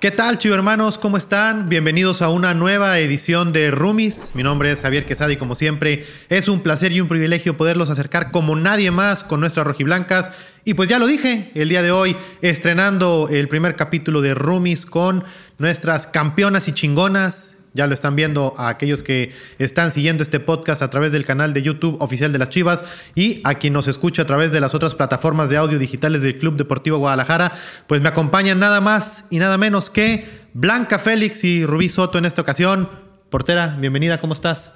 [0.00, 0.96] ¿Qué tal, chivo hermanos?
[0.96, 1.68] ¿Cómo están?
[1.68, 4.30] Bienvenidos a una nueva edición de Rumis.
[4.32, 7.90] Mi nombre es Javier Quesada y como siempre es un placer y un privilegio poderlos
[7.90, 10.30] acercar como nadie más con nuestras rojiblancas.
[10.64, 14.86] Y pues ya lo dije, el día de hoy estrenando el primer capítulo de Rumis
[14.86, 15.22] con
[15.58, 20.82] nuestras campeonas y chingonas ya lo están viendo a aquellos que están siguiendo este podcast
[20.82, 24.22] a través del canal de YouTube oficial de las Chivas y a quien nos escucha
[24.22, 27.52] a través de las otras plataformas de audio digitales del Club Deportivo Guadalajara,
[27.86, 32.24] pues me acompañan nada más y nada menos que Blanca Félix y Rubí Soto en
[32.24, 32.88] esta ocasión.
[33.30, 34.72] Portera, bienvenida, ¿cómo estás?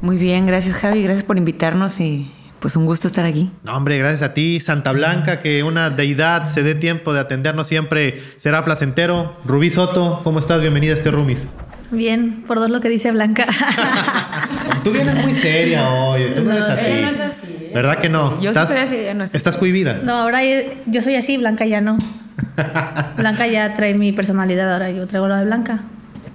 [0.00, 2.30] Muy bien, gracias Javi, gracias por invitarnos y
[2.60, 3.50] pues un gusto estar aquí.
[3.62, 7.66] No, hombre, gracias a ti, Santa Blanca, que una deidad se dé tiempo de atendernos
[7.66, 9.36] siempre será placentero.
[9.44, 10.60] Rubí Soto, ¿cómo estás?
[10.62, 11.46] Bienvenida a este Rumis.
[11.90, 13.46] Bien, por dos lo que dice Blanca.
[14.84, 16.90] tú vienes muy seria hoy, tú no, eres así.
[16.90, 17.70] Ella no es así.
[17.72, 18.40] ¿Verdad que no?
[18.40, 19.36] Yo ¿Estás, soy así, ella no es así.
[19.36, 20.00] ¿Estás cohibida?
[20.02, 21.98] No, ahora yo, yo soy así, Blanca ya no.
[23.16, 25.80] Blanca ya trae mi personalidad, ahora yo traigo la de Blanca.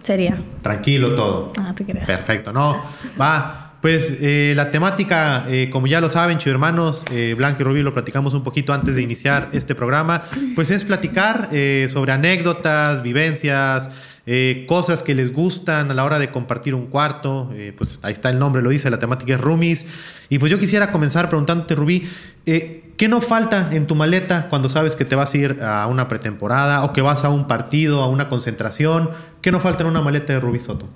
[0.04, 0.38] Sería.
[0.62, 1.54] Tranquilo todo.
[1.60, 2.06] Ah, te creas.
[2.06, 2.82] Perfecto, no.
[3.20, 3.68] Va.
[3.82, 7.82] Pues eh, la temática, eh, como ya lo saben, chido hermanos, eh, Blanca y Rubí
[7.82, 10.22] lo platicamos un poquito antes de iniciar este programa,
[10.54, 13.90] pues es platicar eh, sobre anécdotas, vivencias,
[14.34, 17.52] eh, cosas que les gustan a la hora de compartir un cuarto.
[17.54, 19.86] eh, pues ahí está el nombre, lo dice, la temática es roomies.
[20.30, 22.08] Y pues yo quisiera comenzar preguntándote, Rubí,
[22.46, 25.86] eh, ¿qué no falta en tu maleta cuando sabes que te vas a ir a
[25.88, 29.10] una pretemporada o que vas a un partido, a una concentración?
[29.42, 30.88] ¿Qué no falta en una maleta de Rubí Soto?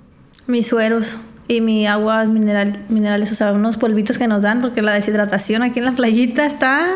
[0.48, 1.18] Mis sueros
[1.50, 5.62] y mi aguas mineral, minerales, o sea, unos polvitos que nos dan, porque la deshidratación
[5.62, 6.88] aquí en la playita está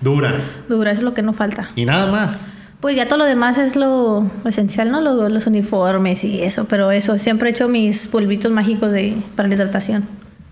[0.00, 0.40] Dura.
[0.70, 1.68] dura, eso es lo que no falta.
[1.76, 2.46] Y nada más.
[2.82, 5.00] Pues ya todo lo demás es lo, lo esencial, ¿no?
[5.00, 9.48] Lo- los uniformes y eso, pero eso, siempre he hecho mis polvitos mágicos de, para
[9.48, 10.04] la hidratación.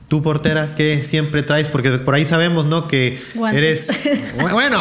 [0.08, 1.68] Tú, portera, ¿qué siempre traes?
[1.68, 2.88] Porque por ahí sabemos, ¿no?
[2.88, 3.88] Que Guantes.
[4.04, 4.22] eres.
[4.52, 4.80] Bueno,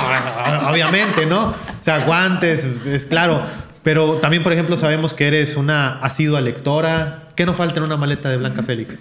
[0.72, 1.50] obviamente, ¿no?
[1.50, 3.42] O sea, guantes, es claro.
[3.84, 7.30] Pero también, por ejemplo, sabemos que eres una asidua lectora.
[7.36, 8.98] ¿Qué no falta en una maleta de Blanca Félix?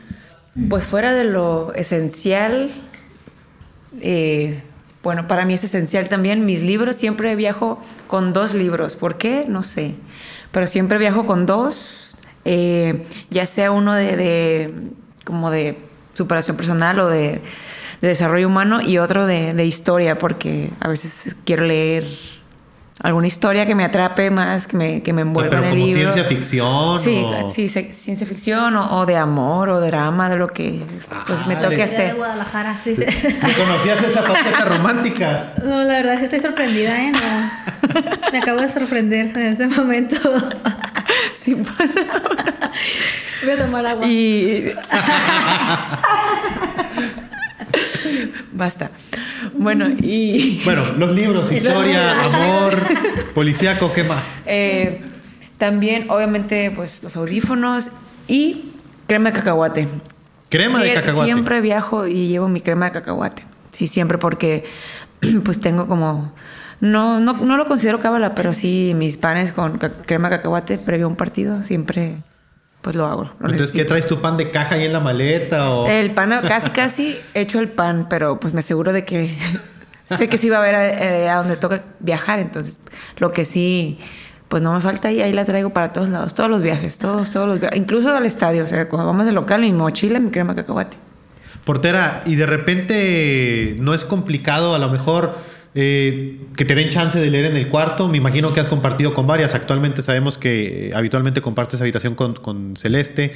[0.68, 2.68] Pues fuera de lo esencial,
[4.00, 4.62] eh,
[5.08, 6.96] bueno, para mí es esencial también mis libros.
[6.96, 8.94] Siempre viajo con dos libros.
[8.94, 9.46] ¿Por qué?
[9.48, 9.94] No sé.
[10.52, 12.14] Pero siempre viajo con dos,
[12.44, 14.74] eh, ya sea uno de, de-
[15.24, 15.78] como de
[16.12, 17.40] superación personal o de,
[18.02, 22.06] de desarrollo humano y otro de historia, porque a veces quiero leer
[23.00, 25.68] alguna historia que me atrape más, que me, que me O sea, envuelva pero en
[25.68, 26.00] el como libro.
[26.12, 26.98] ciencia ficción.
[26.98, 30.82] Sí, o- sí, ciencia ficción o, o de amor o drama, de lo que
[31.26, 32.16] pues, me toque de hacer.
[32.16, 33.06] Guadalajara, dice.
[33.42, 35.52] ¿Me conocías esa faceta romántica?
[35.64, 37.12] No, la verdad sí estoy sorprendida, ¿eh?
[37.12, 37.50] No.
[38.32, 40.16] Me acabo de sorprender en este momento.
[41.38, 41.54] Sí.
[41.54, 44.06] Voy a tomar agua.
[44.06, 44.70] y.
[48.52, 48.90] Basta.
[49.58, 50.62] Bueno, y.
[50.64, 52.78] Bueno, los libros, historia, amor,
[53.34, 54.24] policíaco, ¿qué más?
[54.46, 55.00] eh,
[55.58, 57.90] también, obviamente, pues los audífonos
[58.28, 58.70] y
[59.06, 59.88] crema de cacahuate.
[60.48, 61.24] Crema de cacahuate.
[61.24, 63.42] Siempre viajo y llevo mi crema de cacahuate.
[63.72, 64.64] Sí, siempre porque
[65.44, 66.32] pues tengo como...
[66.80, 71.06] No, no, no lo considero cábala, pero sí mis panes con crema de cacahuate previo
[71.06, 72.18] a un partido siempre
[72.88, 73.24] pues lo hago.
[73.38, 75.70] lo Entonces, ¿qué traes tu pan de caja ahí en la maleta?
[75.72, 75.86] O...
[75.86, 79.30] El pan, casi casi he hecho el pan, pero pues me aseguro de que
[80.06, 82.80] sé que sí va a haber eh, a donde toca viajar, entonces
[83.18, 83.98] lo que sí,
[84.48, 87.28] pues no me falta y ahí la traigo para todos lados, todos los viajes, todos,
[87.28, 90.30] todos los viajes, incluso al estadio, o sea, cuando vamos al local, mi mochila, mi
[90.30, 90.96] crema cacahuate.
[91.66, 95.36] Portera, y de repente no es complicado a lo mejor
[95.74, 98.08] eh, que te den chance de leer en el cuarto.
[98.08, 99.54] Me imagino que has compartido con varias.
[99.54, 103.32] Actualmente sabemos que eh, habitualmente compartes habitación con, con Celeste.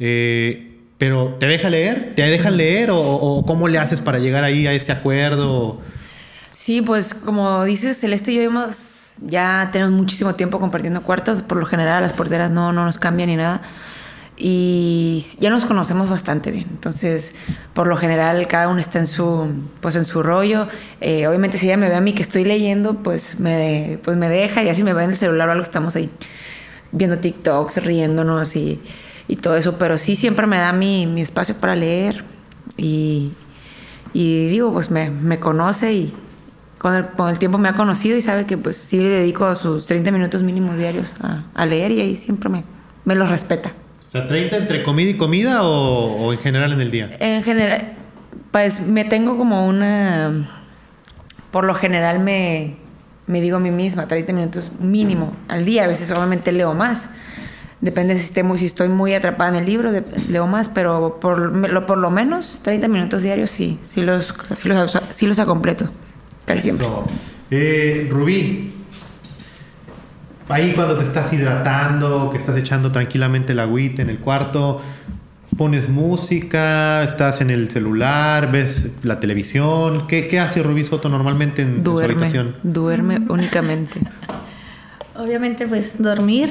[0.00, 2.12] Eh, pero ¿te deja leer?
[2.14, 2.90] ¿Te dejan leer?
[2.90, 5.80] ¿O, o cómo le haces para llegar ahí a ese acuerdo?
[6.54, 11.58] Sí, pues como dices, Celeste y yo hemos, ya tenemos muchísimo tiempo compartiendo cuartos, por
[11.58, 13.60] lo general las porteras no, no nos cambian ni nada.
[14.36, 16.66] Y ya nos conocemos bastante bien.
[16.70, 17.34] Entonces,
[17.72, 19.48] por lo general, cada uno está en su,
[19.80, 20.66] pues en su rollo.
[21.00, 24.28] Eh, obviamente, si ella me ve a mí que estoy leyendo, pues me, pues me
[24.28, 24.62] deja.
[24.64, 26.10] Y así me ve en el celular o algo, estamos ahí
[26.90, 28.80] viendo TikToks, riéndonos y,
[29.28, 29.78] y todo eso.
[29.78, 32.24] Pero sí siempre me da mi, mi espacio para leer.
[32.76, 33.32] Y,
[34.12, 36.14] y digo, pues me, me conoce y
[36.78, 39.54] con el, con el tiempo me ha conocido y sabe que pues sí le dedico
[39.54, 42.64] sus 30 minutos mínimos diarios a, a leer y ahí siempre me,
[43.04, 43.72] me los respeta.
[44.14, 47.10] Sea, ¿30 entre comida y comida o, o en general en el día?
[47.18, 47.94] En general,
[48.52, 50.48] pues me tengo como una...
[51.50, 52.76] Por lo general me,
[53.26, 55.82] me digo a mí misma 30 minutos mínimo al día.
[55.82, 57.08] A veces obviamente leo más.
[57.80, 61.18] Depende si, esté muy, si estoy muy atrapada en el libro, de- leo más, pero
[61.20, 65.40] por lo, por lo menos 30 minutos diarios sí, sí los, sí los, sí los
[65.40, 65.90] completo.
[66.44, 66.86] Casi siempre.
[66.86, 67.04] Eso.
[67.50, 68.73] Eh, Rubí,
[70.48, 74.80] ahí cuando te estás hidratando, que estás echando tranquilamente el agüita en el cuarto,
[75.56, 80.06] pones música, estás en el celular, ves la televisión.
[80.08, 82.56] ¿Qué, qué hace Rubí Soto normalmente en, en su Duerme, habitación?
[82.62, 84.00] duerme únicamente.
[85.16, 86.50] Obviamente, pues dormir.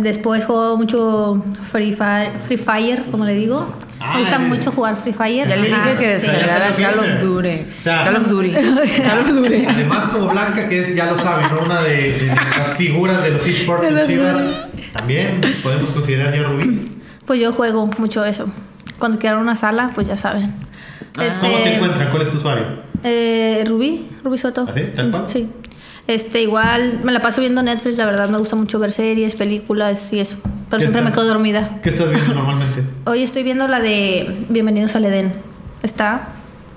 [0.00, 3.66] Después juego mucho Free Fire, Free Fire como le digo.
[4.00, 4.38] Ah, Me gusta eh.
[4.40, 5.48] mucho jugar Free Fire.
[5.48, 6.26] Ya le dije que sí.
[6.26, 7.22] descargara está Call of.
[7.22, 7.48] Duty.
[7.48, 8.50] O sea, Call of Duty.
[9.02, 9.64] Call of Duty.
[9.66, 11.62] Además, como Blanca, que es, ya lo saben, ¿no?
[11.64, 14.36] una de, de las figuras de los esports en Chivas,
[14.92, 16.80] también podemos considerar ya Rubí.
[17.26, 18.46] Pues yo juego mucho eso.
[18.98, 20.52] Cuando quiero una sala, pues ya saben.
[21.16, 22.10] ¿Cómo te encuentran?
[22.10, 22.64] ¿Cuál es tu usuario?
[23.02, 24.66] Eh, Rubí, Rubí Soto.
[24.68, 24.82] ¿Ah, sí?
[24.94, 25.24] ¿Tal cual?
[25.28, 25.48] Sí.
[26.06, 30.12] Este, igual me la paso viendo Netflix, la verdad me gusta mucho ver series, películas
[30.12, 30.36] y eso.
[30.74, 31.68] Pero ¿Qué siempre me quedo dormida.
[31.84, 32.82] ¿Qué estás viendo normalmente?
[33.04, 35.32] Hoy estoy viendo la de Bienvenidos al Edén.
[35.84, 36.22] Está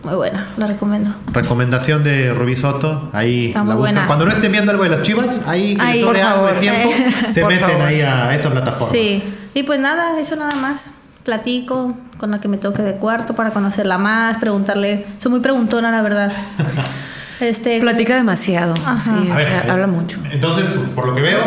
[0.04, 1.16] muy buena, la recomiendo.
[1.34, 3.10] Recomendación de Rubí Soto.
[3.12, 3.94] Ahí Está la muy buscan.
[3.96, 4.06] buena.
[4.08, 6.92] Cuando no estén viendo algo de las chivas, ahí que Ahí, sobre algo de tiempo,
[7.28, 7.86] se Por meten favor.
[7.88, 8.92] ahí a esa plataforma.
[8.92, 9.24] Sí.
[9.56, 10.92] Y pues nada, eso nada más.
[11.24, 15.08] Platico con la que me toque de cuarto para conocerla más, preguntarle.
[15.18, 16.32] Soy muy preguntona, la verdad.
[17.40, 18.74] Este, Platica demasiado.
[18.84, 18.98] Ajá.
[19.00, 20.20] Sí, A o ver, sea, eh, habla mucho.
[20.32, 20.66] Entonces,
[20.96, 21.40] por lo que veo,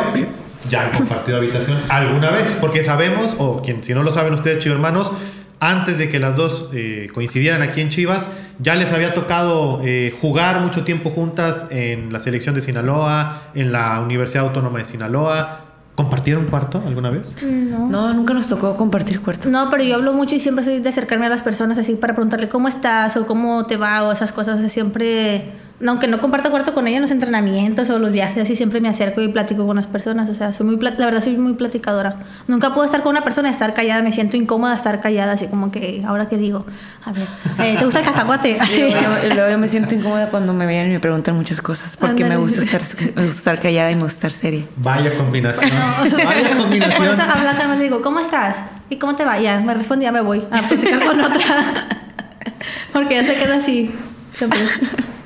[0.69, 4.59] ya han compartido habitación alguna vez, porque sabemos, o quien, si no lo saben ustedes,
[4.59, 5.12] chivos hermanos,
[5.61, 8.29] antes de que las dos eh, coincidieran aquí en Chivas,
[8.59, 13.71] ya les había tocado eh, jugar mucho tiempo juntas en la selección de Sinaloa, en
[13.71, 15.67] la Universidad Autónoma de Sinaloa.
[15.95, 17.37] ¿Compartieron cuarto alguna vez?
[17.43, 17.89] no.
[17.89, 19.51] No, nunca nos tocó compartir cuarto.
[19.51, 22.15] No, pero yo hablo mucho y siempre soy de acercarme a las personas así para
[22.15, 24.57] preguntarle cómo estás o cómo te va o esas cosas.
[24.57, 25.53] O sea, siempre,
[25.87, 28.88] aunque no comparto cuarto con ella en los entrenamientos o los viajes, así siempre me
[28.88, 30.29] acerco y platico con las personas.
[30.29, 32.17] O sea, soy muy, la verdad soy muy platicadora.
[32.49, 34.03] Nunca puedo estar con una persona y estar callada.
[34.03, 36.67] Me siento incómoda estar callada, así como que, ahora que digo,
[37.05, 37.27] a ver,
[37.61, 38.56] eh, ¿te gusta el cacahuate?
[38.61, 38.81] Así.
[38.81, 41.97] luego, luego me siento incómoda cuando me vienen y me preguntan muchas cosas.
[41.97, 42.83] Porque me gusta estar,
[43.15, 44.65] me gusta estar callada y me gusta estar seria.
[44.76, 45.71] Vaya combinación.
[45.71, 47.21] Vaya Por eso combinación.
[47.21, 48.59] habla le digo, ¿cómo estás?
[48.91, 49.38] ¿Y cómo te va?
[49.38, 51.88] Ya, me responde, ya me voy a platicar con otra.
[52.93, 53.94] Porque ya se queda así,
[54.37, 54.61] siempre.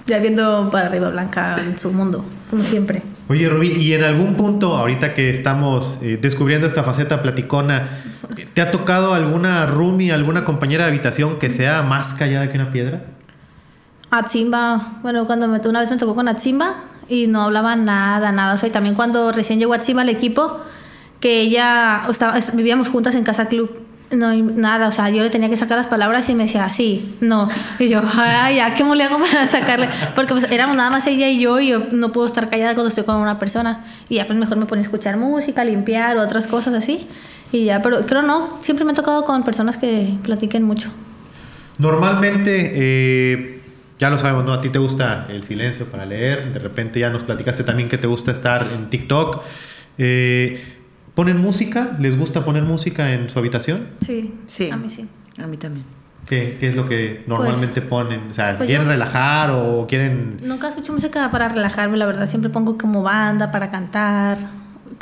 [0.06, 3.02] Ya viendo para arriba Blanca en su mundo, como siempre.
[3.28, 7.88] Oye, Rubí, y en algún punto, ahorita que estamos eh, descubriendo esta faceta platicona,
[8.52, 12.70] ¿te ha tocado alguna roomie, alguna compañera de habitación que sea más callada que una
[12.70, 13.00] piedra?
[14.10, 16.74] Atzimba, bueno, cuando me, una vez me tocó con Atzimba
[17.08, 18.54] y no hablaba nada, nada.
[18.54, 20.60] O sea, y también cuando recién llegó Atzimba al equipo,
[21.20, 23.70] que ella estaba, est- vivíamos juntas en Casa Club.
[24.10, 26.68] No, y nada, o sea, yo le tenía que sacar las palabras y me decía,
[26.70, 27.48] sí, no.
[27.78, 29.88] Y yo, ay, ya, ¿cómo le hago para sacarle?
[30.14, 32.88] Porque pues éramos nada más ella y yo y yo no puedo estar callada cuando
[32.88, 33.84] estoy con una persona.
[34.08, 37.06] Y ya pues mejor me pone a escuchar música, limpiar o otras cosas así.
[37.50, 40.90] Y ya, pero creo no, siempre me ha tocado con personas que platiquen mucho.
[41.78, 43.60] Normalmente, eh,
[43.98, 44.52] ya lo sabemos, ¿no?
[44.52, 46.52] A ti te gusta el silencio para leer.
[46.52, 49.42] De repente ya nos platicaste también que te gusta estar en TikTok.
[49.98, 50.73] Eh,
[51.14, 51.96] ¿Ponen música?
[52.00, 53.87] ¿Les gusta poner música en su habitación?
[54.05, 54.70] Sí, Sí.
[54.70, 55.08] a mí sí.
[55.43, 55.84] A mí también.
[56.28, 58.28] ¿Qué, qué es lo que normalmente ponen?
[58.31, 60.40] O sea, pues ¿quieren yo- relajar o quieren...?
[60.43, 62.26] Nunca escucho música para relajarme, la verdad.
[62.26, 64.38] Siempre pongo como banda para cantar.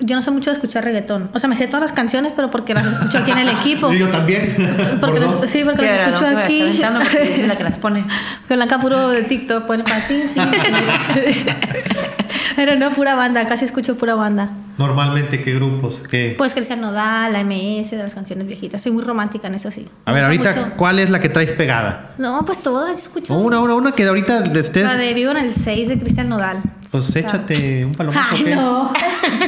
[0.00, 1.30] Yo no sé mucho de escuchar reggaetón.
[1.32, 3.92] O sea, me sé todas las canciones, pero porque las escucho aquí en el equipo.
[3.92, 4.54] Yo también.
[5.00, 6.80] Porque sí, porque las escucho no aquí.
[7.46, 8.04] la que las pone.
[8.48, 10.14] La puro de TikTok pone para ti.
[12.56, 13.46] Pero no, pura banda.
[13.46, 14.50] Casi escucho pura banda.
[14.86, 16.02] Normalmente, ¿qué grupos?
[16.10, 16.34] ¿Qué?
[16.36, 18.82] Pues Cristian Nodal, la MS, de las canciones viejitas.
[18.82, 19.88] Soy muy romántica en eso, sí.
[20.04, 20.72] A ver, ahorita, mucho.
[20.76, 22.10] ¿cuál es la que traes pegada?
[22.18, 23.32] No, pues todas escucho.
[23.32, 24.84] O una, una, una que ahorita estés...
[24.84, 26.62] La de Vivo en el 6 de Cristian Nodal.
[26.90, 28.56] Pues échate un palomazo, Ay, ¿qué?
[28.56, 28.92] no.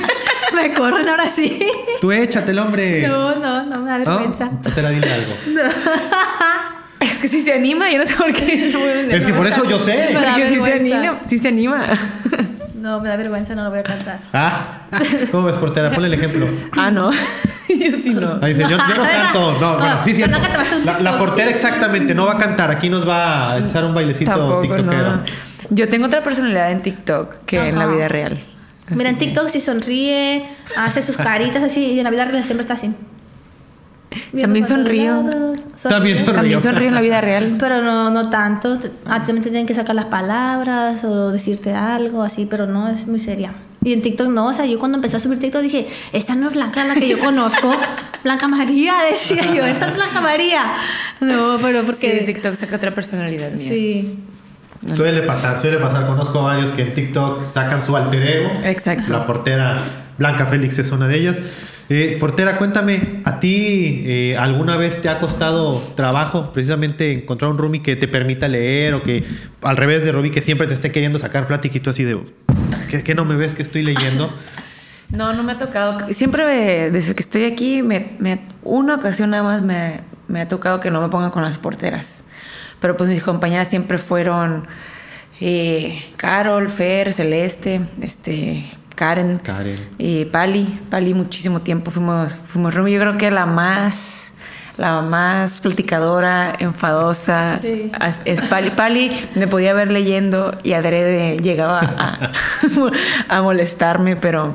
[0.55, 1.59] me corren ahora sí.
[2.01, 3.07] Tú échatelo, hombre.
[3.09, 4.05] No, no, no me da ¿No?
[4.05, 4.51] vergüenza.
[4.65, 5.33] Espera, dile algo.
[7.01, 8.71] Es que si se anima, yo no sé por qué.
[8.73, 10.11] no voy a Es que por eso yo sé.
[10.15, 11.87] Me da Porque si se anima, sí se anima.
[12.77, 14.19] No, me da vergüenza, no lo voy a cantar.
[14.33, 14.61] Ah,
[15.31, 15.91] ¿cómo ves, portera?
[15.91, 16.47] Ponle el ejemplo.
[16.73, 17.11] Ah, no.
[17.69, 18.39] Yo sí no.
[18.43, 19.53] Ahí dice, yo, yo no canto.
[19.61, 20.39] No, bueno, sí, No, cierto.
[20.39, 22.71] no La, portera exactamente no va a cantar.
[22.71, 25.17] Aquí nos va a echar un bailecito Tampoco, tiktokero.
[25.17, 25.23] no.
[25.71, 27.95] Yo tengo otra personalidad en TikTok que en la Ajá.
[27.95, 28.39] vida real.
[28.91, 30.45] Mira, en TikTok si sonríe,
[30.77, 32.95] hace sus caritas así, y en la vida real siempre está así.
[34.39, 35.55] También sonrío.
[35.89, 36.35] También sonrío.
[36.35, 37.57] También sonrío en la vida real.
[37.59, 38.79] Pero no, no tanto.
[39.07, 43.07] Ah, también te tienen que sacar las palabras o decirte algo así, pero no, es
[43.07, 43.53] muy seria.
[43.85, 46.49] Y en TikTok no, o sea, yo cuando empecé a subir TikTok dije, esta no
[46.49, 47.71] es Blanca la que yo conozco.
[48.25, 50.63] Blanca María, decía yo, esta es Blanca María.
[51.21, 52.25] No, pero Porque porque...
[52.25, 53.57] TikTok saca otra personalidad mía.
[53.57, 54.19] Sí.
[54.95, 56.07] Suele pasar, suele pasar.
[56.07, 58.51] Conozco a varios que en TikTok sacan su alter ego.
[58.65, 59.13] Exacto.
[59.13, 59.79] La portera
[60.19, 61.43] Blanca Félix es una de ellas.
[61.91, 67.59] Eh, portera, cuéntame, ¿a ti eh, alguna vez te ha costado trabajo precisamente encontrar un
[67.59, 69.23] roomie que te permita leer o que
[69.61, 72.19] al revés de Robbie que siempre te esté queriendo sacar plática y tú así de,
[72.89, 74.33] ¿qué, qué no me ves que estoy leyendo?
[75.11, 76.13] No, no me ha tocado.
[76.13, 77.83] Siempre desde que estoy aquí,
[78.63, 82.25] una ocasión nada más me, me ha tocado que no me pongan con las porteras.
[82.81, 84.67] Pero pues mis compañeras siempre fueron
[85.41, 88.65] eh, Carol, Fer, Celeste, este,
[88.95, 89.89] Karen, Karen.
[89.99, 90.79] y Pali.
[90.91, 92.95] Pali muchísimo tiempo fuimos, fuimos roomie.
[92.95, 94.33] Yo creo que la más,
[94.77, 97.91] la más platicadora, enfadosa, Sí.
[98.25, 98.71] es Pali.
[98.71, 102.33] Pali me podía ver leyendo y adrede llegaba a,
[103.37, 104.55] a molestarme, pero,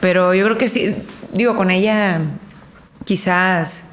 [0.00, 0.94] pero yo creo que sí,
[1.32, 2.20] digo, con ella
[3.04, 3.84] quizás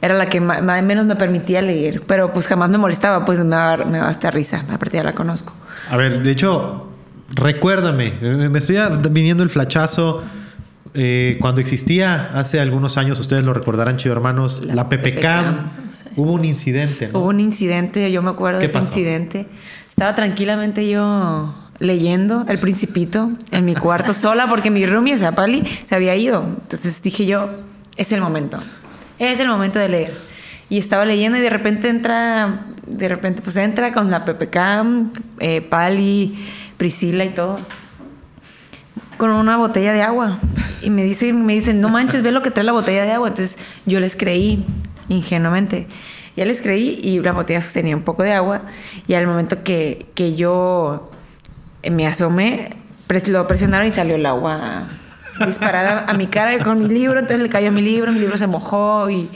[0.00, 3.44] era la que ma- menos me permitía leer, pero pues jamás me molestaba, pues me
[3.86, 5.52] me daba hasta risa, aparte ya la conozco.
[5.90, 6.91] A ver, de hecho,
[7.34, 8.76] recuérdame, me estoy
[9.10, 10.22] viniendo el flachazo.
[10.94, 15.70] eh, cuando existía hace algunos años, ustedes lo recordarán, chido hermanos, la, La PPCam, PPCam.
[16.16, 17.18] hubo un incidente, ¿no?
[17.20, 18.88] Hubo un incidente, yo me acuerdo ¿Qué de ese pasó?
[18.90, 19.46] incidente.
[19.88, 25.32] Estaba tranquilamente yo leyendo El Principito en mi cuarto sola porque mi roomie, o sea,
[25.32, 26.42] Pali, se había ido.
[26.44, 27.48] Entonces dije yo,
[27.96, 28.58] es el momento.
[29.18, 30.12] Es el momento de leer.
[30.68, 35.60] Y estaba leyendo y de repente entra, de repente pues entra con la PPCam, eh,
[35.62, 36.34] Pali,
[36.82, 37.60] Priscila y todo
[39.16, 40.40] con una botella de agua.
[40.82, 43.28] Y me dicen, me dicen, no manches, ve lo que trae la botella de agua.
[43.28, 44.66] Entonces yo les creí,
[45.08, 45.86] ingenuamente.
[46.36, 48.62] Ya les creí y la botella sostenía un poco de agua.
[49.06, 51.08] Y al momento que, que yo
[51.88, 52.70] me asomé,
[53.06, 54.88] pres- lo presionaron y salió el agua
[55.46, 57.20] disparada a mi cara con mi libro.
[57.20, 59.28] Entonces le cayó mi libro, mi libro se mojó y,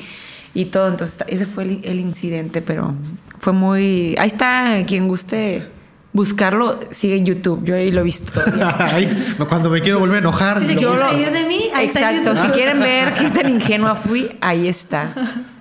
[0.52, 0.88] y todo.
[0.88, 2.92] Entonces ese fue el incidente, pero
[3.38, 4.16] fue muy...
[4.18, 5.75] Ahí está, quien guste
[6.16, 7.62] buscarlo, sigue en YouTube.
[7.64, 8.40] Yo ahí lo he visto.
[8.78, 9.14] Ay,
[9.48, 10.58] cuando me quiero volver a enojar.
[10.58, 11.10] Si se lo quieren busco.
[11.12, 15.12] reír de mí, ahí Exacto, si quieren ver qué tan ingenua fui, ahí está.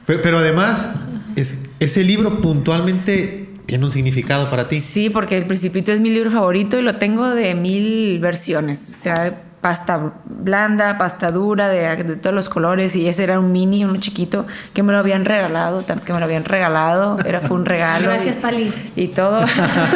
[0.07, 0.95] Pe- Pero además,
[1.35, 4.79] es- ese libro puntualmente tiene un significado para ti.
[4.79, 8.89] Sí, porque El Principito es mi libro favorito y lo tengo de mil versiones.
[8.89, 12.95] O sea, pasta blanda, pasta dura, de, de todos los colores.
[12.95, 14.45] Y ese era un mini, uno chiquito,
[14.75, 17.17] que me lo habían regalado, que me lo habían regalado.
[17.25, 18.05] Era, fue un regalo.
[18.09, 18.91] Gracias, y- Pali.
[18.95, 19.43] Y todo.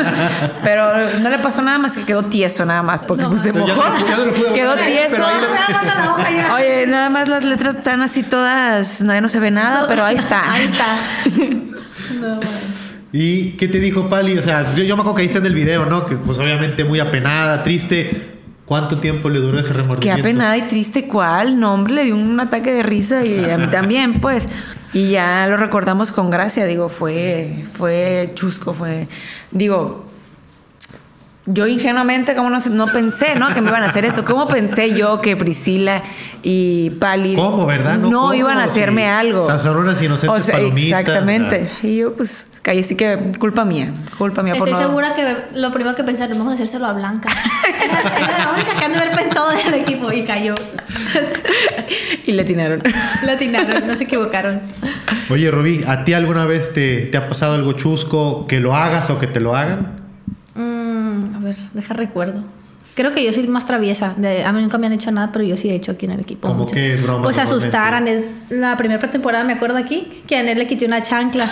[0.64, 3.30] Pero no le pasó nada más que quedó tieso, nada más, porque No.
[3.30, 3.68] pues, se mojó.
[3.76, 5.22] ya quedó tieso.
[5.22, 6.54] la.
[6.56, 10.04] Oye, nada más las letras están así todas, no, ya no se ve nada, pero
[10.04, 10.52] ahí está.
[10.52, 10.98] Ahí está.
[12.20, 12.40] No.
[13.12, 14.36] ¿Y qué te dijo Pali?
[14.36, 16.08] O sea, yo, yo me acuerdo que ahí está en el video, ¿no?
[16.08, 18.39] Que pues obviamente muy apenada, triste.
[18.70, 20.22] ¿Cuánto tiempo le duró ese Qué remordimiento?
[20.22, 23.66] apenada y triste cuál, no hombre, le dio un ataque de risa y a mí
[23.72, 24.48] también, pues.
[24.94, 29.08] Y ya lo recordamos con gracia, digo, fue, fue chusco, fue,
[29.50, 30.06] digo,
[31.52, 33.48] yo ingenuamente, como no, no pensé, ¿no?
[33.48, 34.24] Que me iban a hacer esto.
[34.26, 36.04] ¿Cómo pensé yo que Priscila
[36.44, 37.98] y Pali ¿Cómo, verdad?
[37.98, 38.34] No, no, ¿cómo?
[38.36, 39.08] iban a hacerme Sí.
[39.08, 39.42] algo?
[39.42, 41.72] O sea, son unas inocentes palomitas, Exactamente.
[41.84, 45.36] Y yo, pues, caí así que culpa mía, culpa mía Estoy por no- segura que
[45.60, 47.30] lo primero que pensaron, vamos a hacérselo a Blanca.
[47.90, 50.56] Es la única que han de haber pensado del equipo y cayó.
[52.26, 52.82] y le tiraron.
[53.26, 54.62] Lo atinaron, no se equivocaron.
[55.30, 59.10] Oye, Rubí, ¿a ti alguna vez te, te ha pasado algo chusco que lo hagas
[59.10, 59.99] o que te lo hagan?
[61.50, 62.42] Ver, deja recuerdo.
[62.96, 64.14] Creo que yo soy más traviesa.
[64.18, 66.12] De- a mí nunca me han hecho nada, pero yo sí he hecho aquí en
[66.14, 66.48] el equipo.
[66.50, 68.02] ¿Cómo qué broma Pues asustar a?
[68.02, 68.24] Ned.
[68.50, 71.50] La primera pretemporada me acuerdo aquí que a Ned le quité una chancla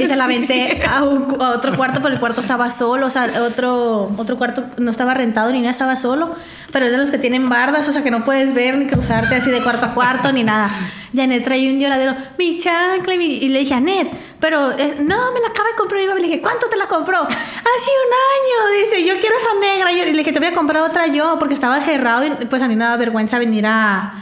[0.00, 3.06] y se la aventé a, un a otro cuarto, pero el cuarto estaba solo.
[3.06, 6.34] O sea, otro, otro cuarto no estaba rentado ni nada, estaba solo.
[6.72, 9.36] Pero es de los que tienen bardas, o sea, que no puedes ver ni cruzarte
[9.36, 10.70] así de cuarto a cuarto ni nada.
[11.12, 15.40] Y Anet traía un lloradero, mi chancla, y, le dije, Anet, pero eh, no, me
[15.40, 16.06] la acaba de comprar mi.
[16.06, 17.18] Y le dije, ¿cuánto te la compró?
[17.18, 18.84] Hace un año.
[18.84, 19.92] Dice, yo quiero esa negra.
[19.92, 22.68] Y le dije, te voy a comprar otra yo, porque estaba cerrado y pues a
[22.68, 24.12] mí me daba vergüenza venir a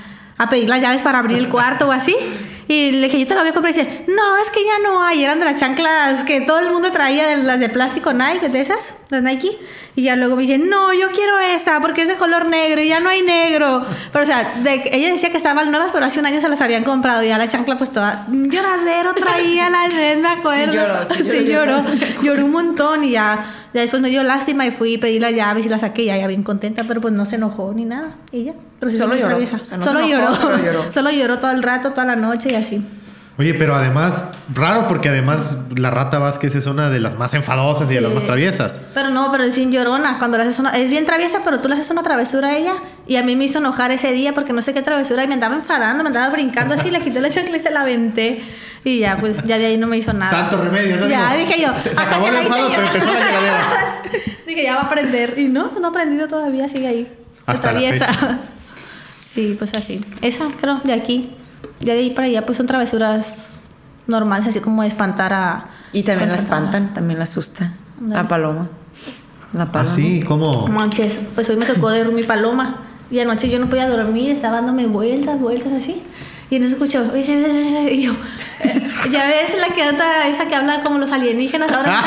[0.50, 2.16] pedir las llaves para abrir el cuarto o así.
[2.68, 3.74] Y le dije, yo te la voy a comprar.
[3.74, 5.24] Y dice, no, es que ya no hay.
[5.24, 8.60] Eran de las chanclas que todo el mundo traía, de las de plástico Nike, de
[8.60, 9.56] esas, las Nike.
[9.96, 12.88] Y ya luego me dice, no, yo quiero esa porque es de color negro y
[12.88, 13.84] ya no hay negro.
[14.12, 16.60] Pero o sea, de- ella decía que estaban nuevas, pero hace un año se las
[16.60, 17.22] habían comprado.
[17.24, 20.72] Y ya la chancla, pues toda lloradero traía la red, me acuerdo.
[20.72, 21.76] Sí lloró, sí Sí lloró.
[21.82, 22.22] lloró.
[22.22, 25.34] Lloró un montón y ya, ya después me dio lástima y fui y pedí las
[25.34, 28.16] llaves y las saqué y ya, bien contenta, pero pues no se enojó ni nada.
[28.32, 28.52] Y ya.
[28.80, 29.28] Pero sí Solo lloró.
[29.28, 29.60] traviesa.
[29.62, 30.34] O sea, no solo, se enojó, lloró.
[30.34, 30.92] solo lloró.
[30.92, 32.82] Solo lloró todo el rato, toda la noche y así.
[33.38, 37.88] Oye, pero además, raro porque además la rata Vázquez es una de las más enfadosas
[37.88, 38.80] y de las más traviesas.
[38.94, 40.18] Pero no, pero es bien llorona.
[40.18, 40.70] Cuando le haces una.
[40.72, 42.72] Es bien traviesa, pero tú le haces una travesura a ella.
[43.06, 45.22] Y a mí me hizo enojar ese día porque no sé qué travesura.
[45.22, 46.90] Y me andaba enfadando, me andaba brincando así.
[46.90, 48.42] Le quité la chancla y se la aventé.
[48.84, 50.30] Y ya, pues ya de ahí no me hizo nada.
[50.30, 51.08] Santo remedio, ¿no?
[51.08, 51.74] Ya, Digo, dije yo.
[51.74, 53.58] se- se hasta acabó que el enfado, pero empezó la lloradera.
[54.46, 55.34] dije, ya va a aprender.
[55.38, 57.12] Y no, no ha aprendido todavía, sigue ahí.
[57.46, 58.38] Hasta Está la fecha.
[59.24, 60.04] Sí, pues así.
[60.22, 61.30] Esa, creo, de aquí.
[61.80, 63.60] Ya de ahí para allá, pues son travesuras
[64.06, 65.66] normales, así como de espantar a.
[65.92, 67.72] Y también la espantan, también la asusta.
[68.08, 68.68] La paloma.
[69.52, 69.94] La Ah, paloma.
[69.94, 70.66] sí, ¿cómo?
[70.68, 72.78] Manches, pues hoy me tocó de mi paloma.
[73.10, 76.02] Y anoche yo no podía dormir, estaba dándome vueltas, vueltas así.
[76.50, 78.12] Y en eso escucho, y yo,
[79.10, 81.70] ya ves la que anda, esa que habla como los alienígenas.
[81.72, 82.02] Ahora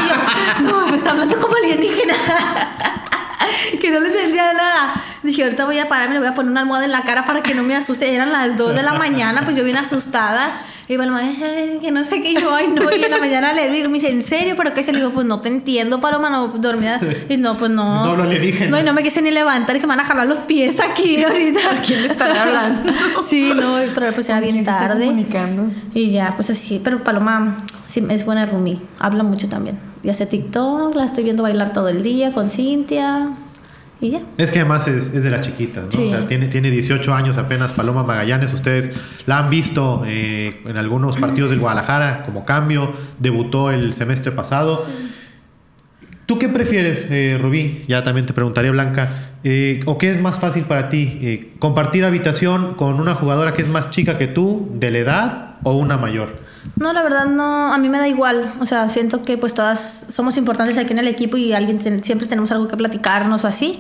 [0.62, 2.14] yo, no, me está hablando como alienígena.
[3.82, 4.94] que no le entendía nada.
[5.24, 7.42] Dije, ahorita voy a pararme, le voy a poner una almohada en la cara para
[7.44, 8.14] que no me asuste.
[8.14, 10.62] Eran las 2 de la mañana, pues yo vine asustada.
[10.92, 11.22] Y Paloma,
[11.80, 12.92] que no sé qué, yo, ay, no.
[12.92, 14.56] Y en la mañana le digo, me dice, ¿en serio?
[14.58, 15.12] ¿Pero qué se le digo?
[15.12, 17.00] Pues no te entiendo, Paloma, no, dormida.
[17.30, 18.08] Y no, pues no.
[18.08, 18.68] No lo dije.
[18.68, 20.82] No, y no me quise ni levantar, y que me van a jalar los pies
[20.82, 21.60] aquí ahorita.
[21.72, 22.92] ¿A quién le están hablando?
[23.26, 25.06] sí, no, pero pues era bien tarde.
[25.06, 25.72] comunicando?
[25.94, 26.82] Y ya, pues así.
[26.84, 27.56] Pero Paloma
[27.88, 29.80] sí, es buena Rumi, habla mucho también.
[30.04, 33.30] Y hace TikTok, la estoy viendo bailar todo el día con Cintia.
[34.02, 34.22] Y ya.
[34.38, 35.92] Es que además es, es de las chiquitas, ¿no?
[35.92, 36.08] Sí.
[36.08, 38.52] O sea, tiene, tiene 18 años apenas Paloma Magallanes.
[38.52, 38.90] Ustedes
[39.28, 42.92] la han visto eh, en algunos partidos del Guadalajara como cambio.
[43.20, 44.84] Debutó el semestre pasado.
[46.26, 47.86] ¿Tú qué prefieres, eh, Rubí?
[47.88, 49.08] Ya también te preguntaré, Blanca.
[49.44, 51.52] Eh, ¿O qué es más fácil para ti?
[51.60, 55.74] ¿Compartir habitación con una jugadora que es más chica que tú, de la edad, o
[55.74, 56.34] una mayor?
[56.76, 58.54] No, la verdad no, a mí me da igual.
[58.60, 62.28] O sea, siento que pues todas somos importantes aquí en el equipo y alguien siempre
[62.28, 63.80] tenemos algo que platicarnos o así.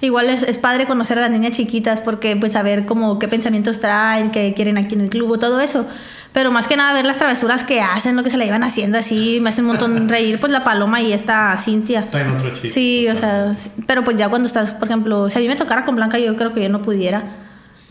[0.00, 3.78] Igual es, es padre conocer a las niñas chiquitas porque pues saber como qué pensamientos
[3.78, 5.86] traen, qué quieren aquí en el club, o todo eso.
[6.32, 8.98] Pero más que nada ver las travesuras que hacen, lo que se la iban haciendo
[8.98, 12.08] así, me hace un montón reír pues la Paloma y esta Cintia.
[12.08, 12.68] Traen otro chico.
[12.68, 13.54] Sí, o sea,
[13.86, 16.34] pero pues ya cuando estás, por ejemplo, si a mí me tocara con Blanca, yo
[16.36, 17.22] creo que yo no pudiera.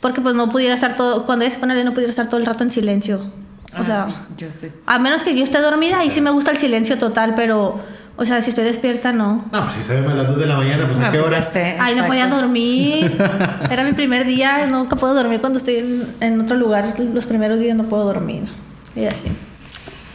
[0.01, 2.45] Porque pues no pudiera estar todo, cuando ella se pone no pudiera estar todo el
[2.45, 3.21] rato en silencio.
[3.73, 4.71] O Ah, sea, sí, yo estoy.
[4.85, 7.79] a menos que yo esté dormida, y sí me gusta el silencio total, pero,
[8.17, 9.45] o sea, si estoy despierta, no.
[9.51, 11.19] No, pues si se ven a las 2 de la mañana, pues Ah, ¿a qué
[11.19, 11.41] pues hora?
[11.41, 13.11] sé, Ay, no podía dormir.
[13.71, 16.93] Era mi primer día, nunca puedo dormir cuando estoy en, en otro lugar.
[17.13, 18.43] Los primeros días no puedo dormir.
[18.95, 19.31] Y así.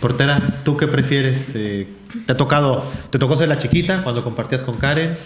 [0.01, 1.53] Portera, ¿tú qué prefieres?
[1.55, 1.89] Eh,
[2.27, 5.17] ¿Te ha tocado, te tocó ser la chiquita cuando compartías con Karen?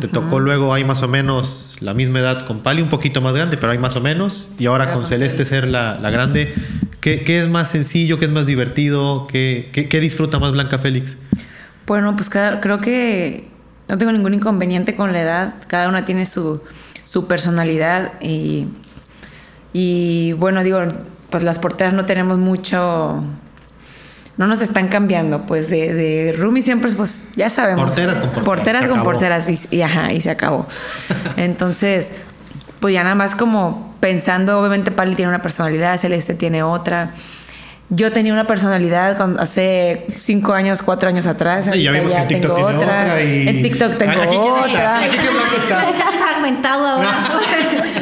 [0.00, 3.34] ¿Te tocó luego, hay más o menos la misma edad con Pali, un poquito más
[3.34, 4.48] grande, pero hay más o menos?
[4.58, 6.54] Y ahora Ahora con con Celeste ser la, la grande.
[7.04, 8.18] ¿Qué, qué es más sencillo?
[8.18, 9.26] ¿Qué es más divertido?
[9.26, 11.18] ¿Qué, qué, qué disfruta más Blanca Félix?
[11.86, 13.46] Bueno, pues cada- creo que
[13.90, 15.54] no tengo ningún inconveniente con la edad.
[15.66, 16.62] Cada una tiene su,
[17.04, 18.68] su personalidad y,
[19.74, 20.78] y bueno, digo,
[21.28, 23.22] pues las porteras no tenemos mucho...
[24.38, 27.90] No nos están cambiando, pues de, de Rumi siempre, pues ya sabemos.
[27.90, 30.66] Portera con portera, Porteras con porteras y, y ajá, y se acabó.
[31.36, 32.12] Entonces,
[32.80, 37.12] pues ya nada más como pensando, obviamente Pali tiene una personalidad, Celeste tiene otra.
[37.88, 41.70] Yo tenía una personalidad cuando, hace cinco años, cuatro años atrás.
[41.74, 45.00] Y ya vimos que en TikTok tengo tiene otra y- En TikTok tengo otra.
[46.22, 47.10] Fragmentado ahora.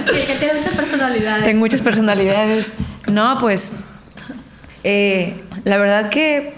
[0.06, 1.44] que, que tiene muchas personalidades.
[1.44, 2.66] Tengo muchas personalidades.
[3.06, 3.70] No, pues
[4.82, 6.54] eh, la verdad que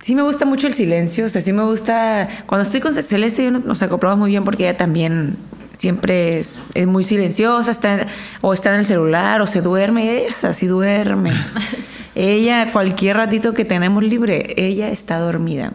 [0.00, 1.26] sí me gusta mucho el silencio.
[1.26, 2.26] O sea, sí me gusta.
[2.46, 5.36] Cuando estoy con Celeste, yo no- nos acoplamos muy bien porque ella también
[5.78, 8.06] siempre es, es muy silenciosa, está,
[8.42, 10.04] o está en el celular, o se duerme.
[10.04, 11.32] y Ella así duerme.
[12.14, 15.72] ella, cualquier ratito que tenemos libre, ella está dormida.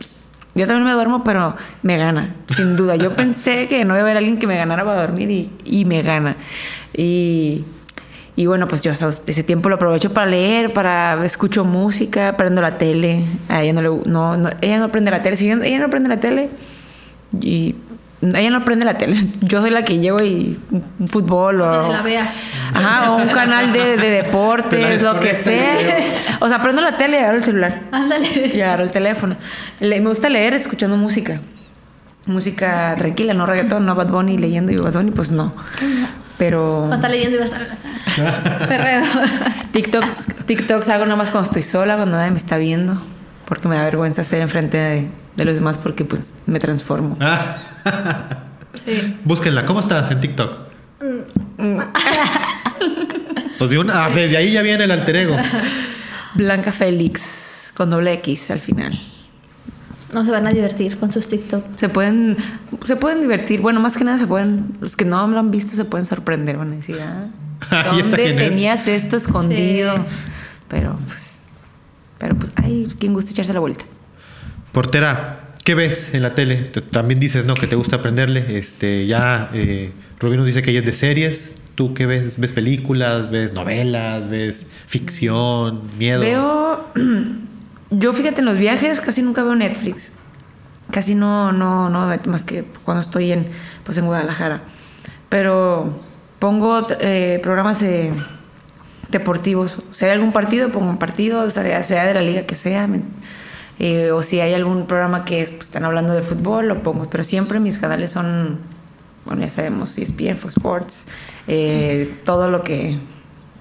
[0.55, 2.95] Yo también me duermo, pero me gana, sin duda.
[2.95, 5.85] Yo pensé que no iba a haber alguien que me ganara para dormir y, y
[5.85, 6.35] me gana.
[6.95, 7.63] Y,
[8.35, 12.77] y bueno, pues yo ese tiempo lo aprovecho para leer, para escucho música, prendo la
[12.77, 13.23] tele.
[13.49, 15.37] A ella no le no, no- ella no prende la tele.
[15.37, 16.49] Si yo- ella no prende la tele
[17.41, 17.73] y
[18.35, 19.15] ella no prende la tele.
[19.41, 20.59] Yo soy la que llevo y
[20.99, 22.39] un fútbol o Que la veas.
[22.73, 25.77] Ajá, o un canal de, de deportes, lo que sea.
[25.77, 25.93] video.
[26.39, 27.81] O sea, prendo la tele y agarro el celular.
[27.91, 28.51] Ándale.
[28.53, 29.35] Y agarro el teléfono.
[29.79, 31.39] Le- me gusta leer escuchando música.
[32.25, 35.53] Música tranquila, no reggaetón, no Bad Bunny leyendo y Bad Bunny, pues no.
[36.37, 38.67] Pero Va a estar leyendo y va a estar.
[38.67, 39.03] Perreo.
[39.71, 43.01] TikToks, TikToks hago nada más cuando estoy sola, cuando nadie me está viendo.
[43.45, 47.17] Porque me da vergüenza hacer enfrente de, de los demás porque pues me transformo.
[47.19, 47.55] Ah,
[48.85, 49.17] Sí.
[49.23, 49.65] Búsquenla.
[49.65, 50.57] ¿Cómo estás en TikTok?
[53.59, 55.37] Pues de una, ah, desde ahí ya viene el alter ego.
[56.33, 58.99] Blanca Félix con doble X al final.
[60.13, 61.63] No se van a divertir con sus TikTok.
[61.77, 62.35] Se pueden,
[62.85, 63.61] se pueden divertir.
[63.61, 66.57] Bueno, más que nada se pueden, los que no lo han visto se pueden sorprender.
[66.57, 67.27] Van a decir, ah,
[67.95, 68.49] ¿Y esta ¿dónde quién es?
[68.49, 69.95] tenías esto escondido?
[69.95, 70.03] Sí.
[70.67, 71.39] Pero pues,
[72.17, 73.85] pero pues, ay, quien guste echarse la vuelta.
[74.71, 76.55] Portera, ¿qué ves en la tele?
[76.91, 77.53] También dices, ¿no?
[77.53, 78.57] Que te gusta aprenderle.
[78.57, 81.55] Este, ya eh, nos dice que ella es de series.
[81.75, 82.39] ¿Tú qué ves?
[82.39, 83.31] ¿Ves películas?
[83.31, 84.29] ¿Ves novelas?
[84.29, 85.81] ¿Ves ficción?
[85.97, 86.19] ¿Miedo?
[86.21, 86.85] Veo,
[87.89, 90.13] yo fíjate en los viajes casi nunca veo Netflix.
[90.91, 93.47] Casi no, no, no, más que cuando estoy en,
[93.83, 94.61] pues en Guadalajara.
[95.29, 95.99] Pero
[96.37, 98.11] pongo eh, programas eh,
[99.09, 99.77] deportivos.
[99.93, 102.87] Si hay algún partido, pongo un partido, sea, sea de la liga que sea.
[103.79, 107.09] Eh, o si hay algún programa que es, pues, están hablando de fútbol, lo pongo.
[107.09, 108.59] Pero siempre mis canales son
[109.25, 111.07] bueno, ya sabemos, ESPN, Fox Sports,
[111.47, 112.97] eh, todo lo que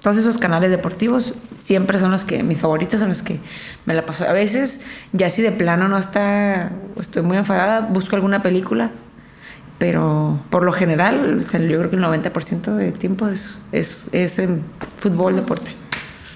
[0.01, 3.39] todos esos canales deportivos siempre son los que, mis favoritos son los que
[3.85, 4.27] me la paso.
[4.27, 4.81] A veces,
[5.13, 8.91] ya si de plano no está, estoy muy enfadada, busco alguna película,
[9.77, 14.61] pero por lo general, yo creo que el 90% del tiempo es, es, es en
[14.97, 15.71] fútbol, deporte.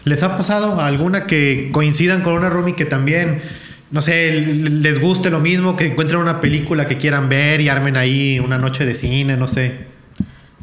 [0.06, 3.42] ¿Les ha pasado alguna que coincidan con una roomie que también,
[3.89, 7.95] no sé, les guste lo mismo, que encuentren una película que quieran ver y armen
[7.95, 9.88] ahí una noche de cine, no sé?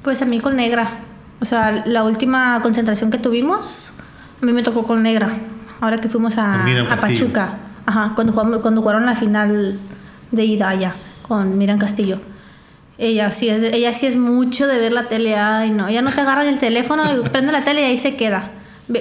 [0.03, 0.87] Pues a mí con Negra.
[1.41, 3.93] O sea, la última concentración que tuvimos,
[4.41, 5.31] a mí me tocó con Negra.
[5.81, 7.59] Ahora que fuimos a, a Pachuca.
[7.87, 9.79] Ajá, cuando, jugamos, cuando jugaron la final
[10.31, 12.21] de ida allá con Miran Castillo.
[12.97, 15.37] Ella sí, es, ella sí es mucho de ver la tele.
[15.37, 15.89] Ay, no.
[15.89, 18.51] Ella no te agarra el teléfono, prende la tele y ahí se queda.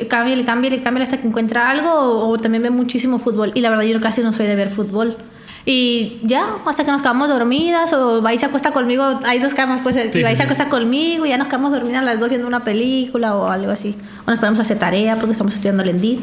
[0.07, 1.89] Cámbiale, cámbiale, cámbiale hasta que encuentra algo.
[1.91, 3.51] O, o, también ve muchísimo fútbol.
[3.53, 5.17] Y la verdad, yo casi no soy de ver fútbol.
[5.65, 9.79] Y ya, hasta que nos quedamos dormidas, o vais se acuesta conmigo, hay dos camas,
[9.81, 12.65] pues, y vais se acuesta conmigo, y ya nos quedamos dormidas las dos viendo una
[12.65, 13.95] película o algo así.
[14.25, 16.19] O nos ponemos a hacer tarea porque estamos estudiando el ENDIT,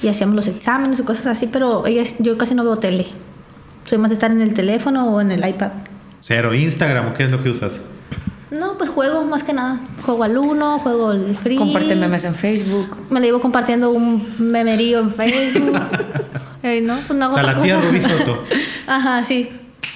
[0.00, 3.06] y hacíamos los exámenes o cosas así, pero ella, yo casi no veo tele.
[3.84, 5.72] Soy más de estar en el teléfono o en el iPad.
[6.20, 7.80] Cero, Instagram, ¿o qué es lo que usas?
[8.52, 9.80] No, pues juego más que nada.
[10.04, 11.56] Juego al uno, juego el free.
[11.56, 13.06] Comparte memes en Facebook.
[13.08, 15.80] Me la llevo compartiendo un memerío en Facebook.
[16.64, 18.44] Eh, no, pues no hago o sea, la tía Rubí Soto.
[18.86, 19.48] Ajá, sí.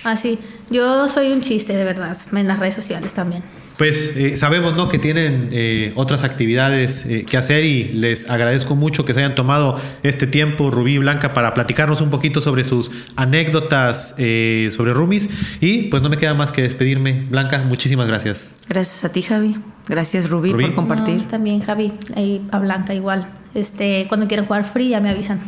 [0.03, 0.37] Así.
[0.69, 3.45] Yo soy un chiste, de verdad, en las redes sociales también.
[3.77, 4.89] Pues eh, sabemos ¿no?
[4.89, 9.35] que tienen eh, otras actividades eh, que hacer y les agradezco mucho que se hayan
[9.35, 15.29] tomado este tiempo, Rubí y Blanca, para platicarnos un poquito sobre sus anécdotas sobre Rumis.
[15.61, 17.27] Y pues no me queda más que despedirme.
[17.29, 18.47] Blanca, muchísimas gracias.
[18.69, 19.57] Gracias a ti, Javi.
[19.89, 21.19] Gracias, Rubí, por compartir.
[21.19, 21.93] No, también, Javi.
[22.17, 23.29] Y a Blanca igual.
[23.55, 25.41] Este, cuando quieran jugar free, ya me avisan.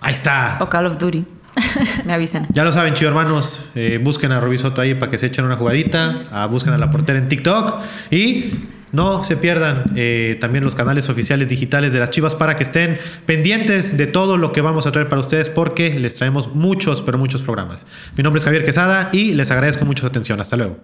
[0.00, 0.58] Ahí está.
[0.60, 1.24] O Call of Duty.
[2.04, 2.46] Me avisan.
[2.52, 3.66] Ya lo saben, chido hermanos.
[3.74, 6.24] Eh, busquen a Rubí ahí para que se echen una jugadita.
[6.30, 7.80] Ah, busquen a la portera en TikTok.
[8.10, 8.52] Y
[8.92, 12.98] no se pierdan eh, también los canales oficiales digitales de las Chivas para que estén
[13.26, 17.18] pendientes de todo lo que vamos a traer para ustedes porque les traemos muchos, pero
[17.18, 17.86] muchos programas.
[18.16, 20.40] Mi nombre es Javier Quesada y les agradezco mucho su atención.
[20.40, 20.78] Hasta luego.